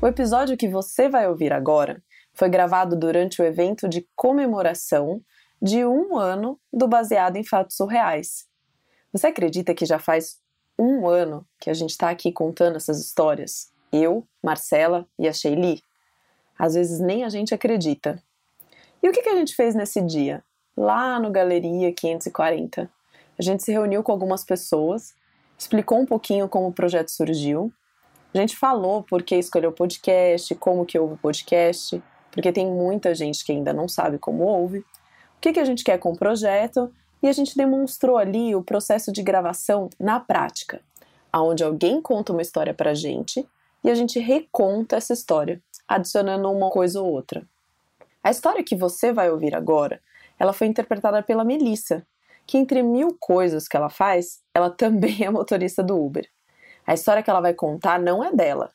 [0.00, 2.00] O episódio que você vai ouvir agora
[2.32, 5.20] foi gravado durante o evento de comemoração
[5.60, 8.46] de um ano do Baseado em Fatos Surreais.
[9.12, 10.36] Você acredita que já faz
[10.78, 13.72] um ano que a gente está aqui contando essas histórias?
[13.92, 15.82] Eu, Marcela e a Sheili?
[16.56, 18.22] Às vezes nem a gente acredita.
[19.02, 20.44] E o que, que a gente fez nesse dia?
[20.76, 22.88] Lá no Galeria 540.
[23.36, 25.12] A gente se reuniu com algumas pessoas,
[25.58, 27.72] explicou um pouquinho como o projeto surgiu.
[28.34, 32.66] A gente falou por que escolheu o podcast, como que ouve o podcast, porque tem
[32.66, 34.78] muita gente que ainda não sabe como ouve.
[34.78, 34.84] O
[35.40, 39.10] que, que a gente quer com o projeto e a gente demonstrou ali o processo
[39.10, 40.80] de gravação na prática,
[41.32, 43.48] aonde alguém conta uma história pra gente
[43.82, 47.42] e a gente reconta essa história, adicionando uma coisa ou outra.
[48.22, 50.00] A história que você vai ouvir agora,
[50.38, 52.06] ela foi interpretada pela Melissa,
[52.46, 56.28] que entre mil coisas que ela faz, ela também é motorista do Uber.
[56.88, 58.72] A história que ela vai contar não é dela.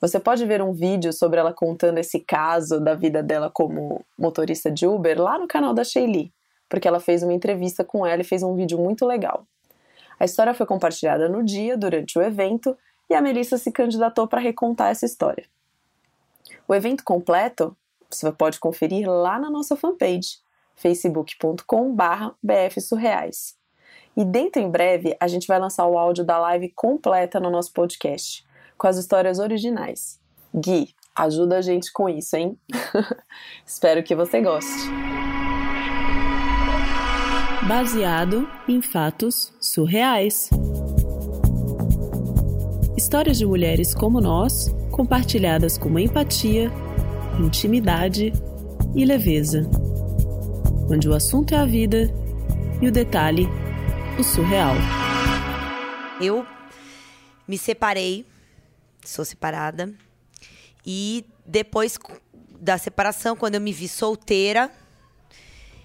[0.00, 4.70] Você pode ver um vídeo sobre ela contando esse caso da vida dela como motorista
[4.70, 6.32] de Uber lá no canal da Sheili
[6.68, 9.46] porque ela fez uma entrevista com ela e fez um vídeo muito legal.
[10.20, 12.76] A história foi compartilhada no dia, durante o evento,
[13.08, 15.46] e a Melissa se candidatou para recontar essa história.
[16.66, 17.76] O evento completo
[18.10, 20.38] você pode conferir lá na nossa fanpage,
[20.74, 23.57] facebook.com.br bfsurreais.
[24.18, 27.72] E dentro em breve a gente vai lançar o áudio da live completa no nosso
[27.72, 28.44] podcast,
[28.76, 30.20] com as histórias originais.
[30.52, 32.58] Gui, ajuda a gente com isso, hein?
[33.64, 34.88] Espero que você goste
[37.68, 40.48] baseado em fatos surreais.
[42.96, 46.72] Histórias de mulheres como nós, compartilhadas com empatia,
[47.38, 48.32] intimidade
[48.94, 49.68] e leveza.
[50.90, 52.10] Onde o assunto é a vida
[52.80, 53.46] e o detalhe,
[54.18, 54.74] o surreal.
[56.20, 56.44] Eu
[57.46, 58.26] me separei,
[59.04, 59.94] sou separada,
[60.84, 61.96] e depois
[62.60, 64.70] da separação, quando eu me vi solteira,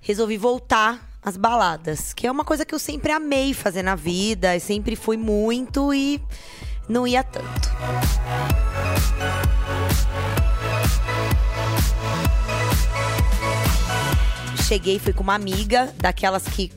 [0.00, 4.54] resolvi voltar as baladas, que é uma coisa que eu sempre amei fazer na vida,
[4.54, 6.20] eu sempre fui muito e
[6.88, 7.68] não ia tanto.
[14.66, 16.72] Cheguei, fui com uma amiga, daquelas que.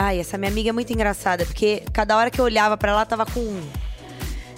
[0.00, 3.04] Ai, essa minha amiga é muito engraçada, porque cada hora que eu olhava para ela,
[3.04, 3.68] tava com um.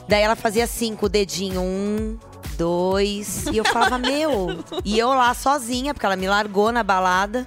[0.06, 2.18] Daí ela fazia assim, com o dedinho, um,
[2.58, 3.46] dois.
[3.46, 4.62] E eu falava, meu.
[4.84, 7.46] E eu lá sozinha, porque ela me largou na balada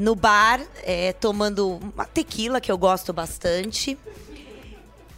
[0.00, 3.98] no bar, é, tomando uma tequila que eu gosto bastante.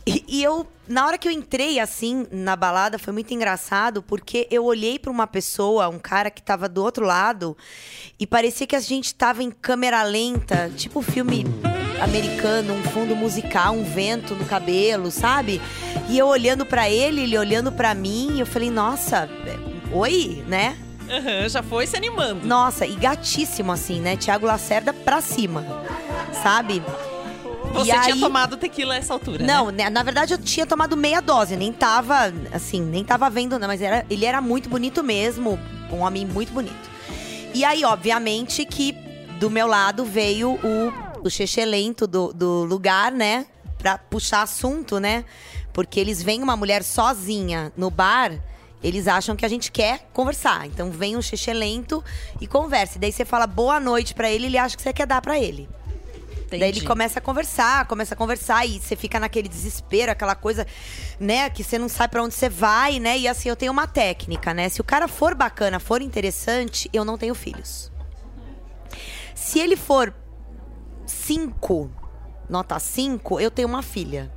[0.04, 4.48] E, e, eu, na hora que eu entrei assim na balada, foi muito engraçado, porque
[4.50, 7.56] eu olhei para uma pessoa, um cara que tava do outro lado,
[8.18, 11.46] e parecia que a gente tava em câmera lenta, tipo filme
[12.00, 15.62] americano, um fundo musical, um vento no cabelo, sabe?
[16.08, 19.56] E eu olhando para ele, ele olhando para mim, eu falei, nossa, é,
[19.94, 20.76] oi, né?
[21.02, 22.44] Uhum, já foi se animando.
[22.44, 24.16] Nossa, e gatíssimo assim, né?
[24.16, 25.64] Tiago Lacerda pra cima,
[26.42, 26.82] sabe?
[27.72, 28.20] Você e tinha aí...
[28.20, 29.88] tomado tequila a essa altura, Não, né?
[29.88, 33.80] na verdade eu tinha tomado meia dose, nem tava, assim, nem tava vendo, não, mas
[33.80, 35.58] era, ele era muito bonito mesmo,
[35.90, 36.90] um homem muito bonito.
[37.54, 38.92] E aí, obviamente, que
[39.38, 43.46] do meu lado veio o, o xexelento do, do lugar, né?
[43.78, 45.24] Pra puxar assunto, né?
[45.72, 48.40] Porque eles veem uma mulher sozinha no bar
[48.82, 50.66] eles acham que a gente quer conversar.
[50.66, 52.02] Então vem um xixi lento
[52.40, 52.98] e conversa.
[52.98, 55.38] E daí você fala boa noite para ele, ele acha que você quer dar para
[55.38, 55.68] ele.
[56.56, 56.72] Entendi.
[56.72, 60.66] Daí ele começa a conversar, começa a conversar e você fica naquele desespero, aquela coisa,
[61.18, 63.18] né, que você não sabe para onde você vai, né?
[63.18, 64.68] E assim, eu tenho uma técnica, né?
[64.68, 67.90] Se o cara for bacana, for interessante, eu não tenho filhos.
[69.34, 70.14] Se ele for
[71.06, 71.90] cinco,
[72.48, 74.30] nota 5, eu tenho uma filha.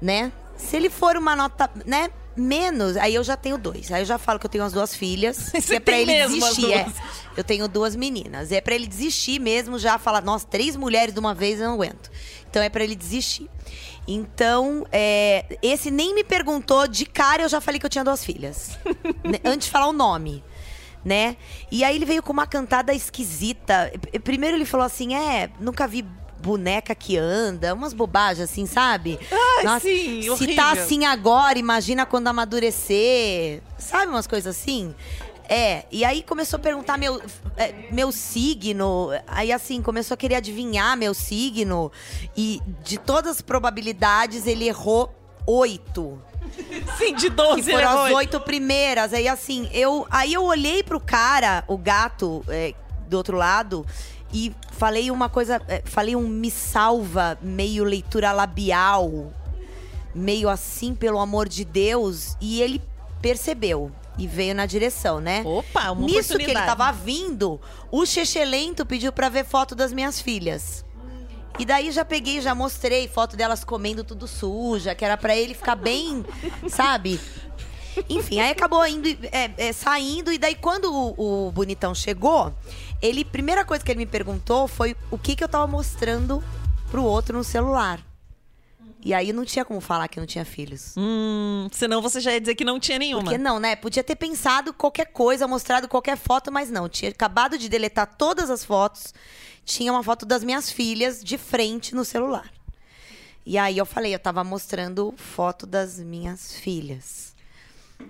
[0.00, 0.32] Né?
[0.56, 3.90] Se ele for uma nota, né, menos, aí eu já tenho dois.
[3.90, 5.50] Aí eu já falo que eu tenho as duas filhas.
[5.54, 6.72] Você é pra ele desistir.
[6.72, 6.86] É.
[7.36, 8.52] Eu tenho duas meninas.
[8.52, 11.74] É para ele desistir mesmo, já falar, nossa, três mulheres de uma vez eu não
[11.74, 12.10] aguento.
[12.48, 13.48] Então é para ele desistir.
[14.06, 18.24] Então, é, esse nem me perguntou, de cara eu já falei que eu tinha duas
[18.24, 18.78] filhas.
[19.24, 20.44] Né, antes de falar o nome.
[21.02, 21.36] Né?
[21.70, 23.92] E aí ele veio com uma cantada esquisita.
[24.22, 26.04] Primeiro ele falou assim: é, nunca vi
[26.44, 29.18] boneca que anda, umas bobagens assim, sabe?
[29.32, 30.56] Ai, Nossa, sim, se horrível.
[30.56, 33.62] tá assim agora, imagina quando amadurecer.
[33.78, 34.94] Sabe umas coisas assim?
[35.48, 37.20] É, e aí começou a perguntar meu,
[37.56, 39.08] é, meu signo.
[39.26, 41.90] Aí, assim, começou a querer adivinhar meu signo.
[42.36, 45.14] E de todas as probabilidades, ele errou
[45.46, 46.20] oito.
[46.98, 49.12] Sim, de 12 Que foram as oito primeiras.
[49.12, 52.74] Aí, assim, eu, aí eu olhei pro cara, o gato é,
[53.08, 53.86] do outro lado,
[54.34, 59.32] e falei uma coisa, é, falei um me salva meio leitura labial,
[60.12, 62.82] meio assim, pelo amor de Deus, e ele
[63.22, 65.42] percebeu e veio na direção, né?
[65.44, 67.60] Opa, uma Nisso que ele tava vindo,
[67.92, 70.84] o Chechelento pediu pra ver foto das minhas filhas.
[71.56, 75.54] E daí já peguei, já mostrei foto delas comendo tudo suja, que era pra ele
[75.54, 76.24] ficar bem,
[76.68, 77.20] sabe?
[78.10, 82.52] Enfim, aí acabou indo, é, é, saindo, e daí quando o, o bonitão chegou,
[83.04, 86.42] ele, primeira coisa que ele me perguntou foi o que, que eu tava mostrando
[86.90, 88.00] pro outro no celular.
[89.04, 90.94] E aí não tinha como falar que não tinha filhos.
[90.96, 93.24] Hum, senão você já ia dizer que não tinha nenhuma.
[93.24, 93.76] Porque não, né?
[93.76, 96.88] Podia ter pensado qualquer coisa, mostrado qualquer foto, mas não.
[96.88, 99.12] Tinha acabado de deletar todas as fotos.
[99.66, 102.50] Tinha uma foto das minhas filhas de frente no celular.
[103.44, 107.33] E aí eu falei, eu tava mostrando foto das minhas filhas.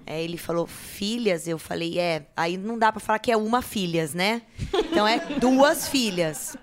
[0.07, 1.47] Aí ele falou, filhas?
[1.49, 2.27] Eu falei, é.
[2.37, 4.43] Aí não dá pra falar que é uma filhas, né?
[4.73, 6.57] Então é duas filhas.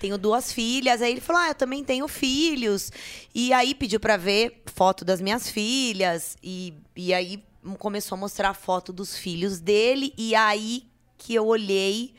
[0.00, 1.02] Tenho duas filhas.
[1.02, 2.90] Aí ele falou: Ah, eu também tenho filhos.
[3.34, 6.36] E aí pediu pra ver foto das minhas filhas.
[6.42, 7.44] E, e aí
[7.78, 10.14] começou a mostrar foto dos filhos dele.
[10.16, 10.84] E aí
[11.18, 12.14] que eu olhei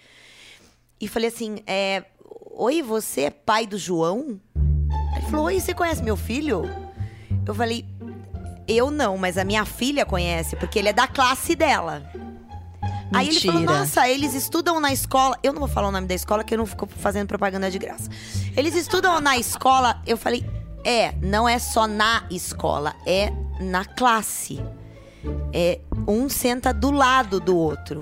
[1.00, 2.06] e falei assim: é,
[2.52, 4.40] Oi, você é pai do João?
[5.16, 6.62] Ele falou: Oi, você conhece meu filho?
[7.48, 7.84] Eu falei:
[8.72, 12.04] Eu não, mas a minha filha conhece, porque ele é da classe dela.
[13.14, 13.80] Aí ele falou: Mentira.
[13.80, 15.38] Nossa, eles estudam na escola.
[15.44, 17.78] Eu não vou falar o nome da escola, que eu não fico fazendo propaganda de
[17.78, 18.10] graça.
[18.56, 20.02] Eles estudam na escola.
[20.08, 20.46] Eu falei:
[20.86, 24.64] É, não é só na escola, é na classe.
[25.54, 28.00] É, um senta do lado do outro.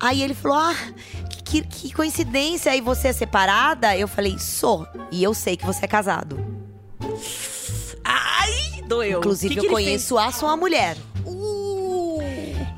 [0.00, 0.74] Aí ele falou: Ah,
[1.44, 2.74] que, que coincidência.
[2.74, 3.96] E você é separada?
[3.96, 4.86] Eu falei: Sou.
[5.10, 6.53] E eu sei que você é casado.
[8.86, 9.18] Doeu.
[9.18, 10.96] Inclusive, Que que eu conheço a sua mulher.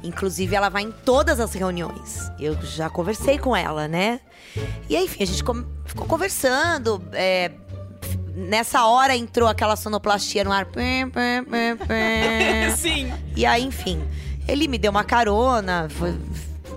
[0.02, 2.30] Inclusive, ela vai em todas as reuniões.
[2.38, 4.20] Eu já conversei com ela, né?
[4.88, 5.42] E aí, enfim, a gente
[5.84, 7.02] ficou conversando.
[7.12, 7.50] é,
[8.34, 10.66] nessa hora entrou aquela sonoplastia no ar.
[10.66, 12.74] Fez?
[12.78, 13.12] Sim.
[13.34, 14.02] E aí, enfim,
[14.46, 16.14] ele me deu uma carona, foi-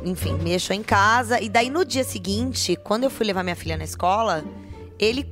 [0.03, 1.39] enfim, me deixou em casa.
[1.39, 4.43] E daí, no dia seguinte, quando eu fui levar minha filha na escola,
[4.97, 5.31] ele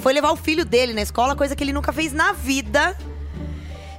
[0.00, 2.96] foi levar o filho dele na escola, coisa que ele nunca fez na vida.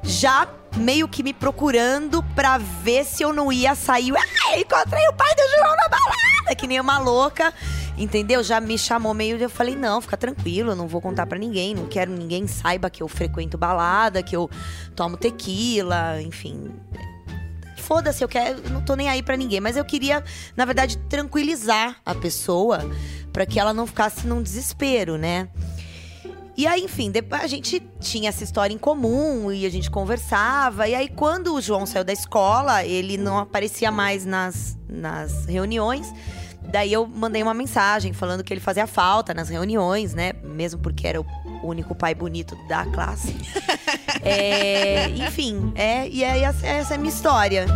[0.05, 0.47] Já
[0.77, 4.13] meio que me procurando pra ver se eu não ia sair.
[4.15, 7.53] Ah, encontrei o pai do João na balada, que nem uma louca.
[7.97, 8.43] Entendeu?
[8.43, 9.37] Já me chamou meio.
[9.37, 11.73] Eu falei, não, fica tranquilo, eu não vou contar pra ninguém.
[11.73, 14.49] Não quero ninguém saiba que eu frequento balada, que eu
[14.95, 16.71] tomo tequila, enfim.
[17.77, 20.23] Foda-se, eu quero, não tô nem aí pra ninguém, mas eu queria,
[20.57, 22.79] na verdade, tranquilizar a pessoa
[23.31, 25.47] pra que ela não ficasse num desespero, né?
[26.57, 30.87] E aí, enfim, depois a gente tinha essa história em comum e a gente conversava.
[30.87, 36.07] E aí, quando o João saiu da escola, ele não aparecia mais nas, nas reuniões.
[36.71, 40.33] Daí eu mandei uma mensagem falando que ele fazia falta nas reuniões, né?
[40.43, 41.25] Mesmo porque era o
[41.63, 43.35] único pai bonito da classe.
[44.27, 47.67] É, enfim, é, e aí essa, essa é a minha história.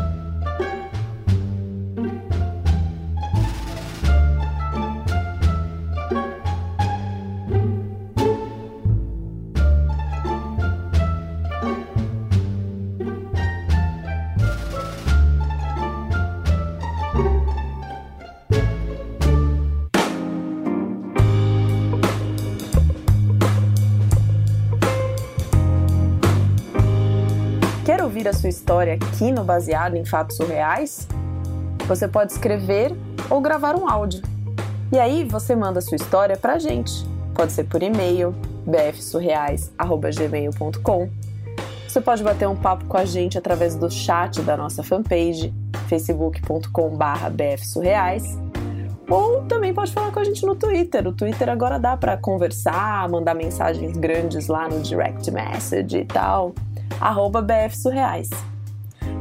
[28.19, 31.07] Ouvir a sua história aqui no Baseado em Fatos Surreais?
[31.88, 32.94] Você pode escrever
[33.30, 34.21] ou gravar um áudio.
[34.92, 36.92] E aí você manda a sua história pra gente.
[37.33, 38.35] Pode ser por e-mail,
[38.66, 41.09] bfsurreais.gmail.com.
[41.88, 45.54] Você pode bater um papo com a gente através do chat da nossa fanpage,
[45.88, 48.38] facebook.com.br bfsurreais.
[49.09, 51.07] Ou também pode falar com a gente no Twitter.
[51.07, 56.54] O Twitter agora dá pra conversar, mandar mensagens grandes lá no direct message e tal
[56.99, 58.29] arroba BF Surreais.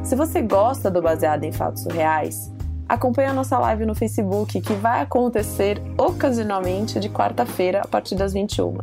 [0.02, 2.50] Se você gosta do Baseado em Fatos Surreais,
[2.88, 8.32] acompanhe a nossa live no Facebook que vai acontecer ocasionalmente de quarta-feira a partir das
[8.32, 8.78] 21.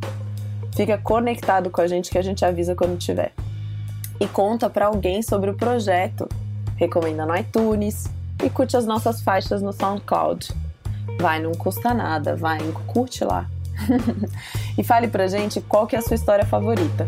[0.75, 3.33] Fica conectado com a gente que a gente avisa quando tiver.
[4.19, 6.27] E conta para alguém sobre o projeto.
[6.75, 8.05] Recomenda no iTunes
[8.43, 10.53] e curte as nossas faixas no SoundCloud.
[11.19, 13.49] Vai, não custa nada, vai, curte lá.
[14.77, 17.07] e fale pra gente qual que é a sua história favorita.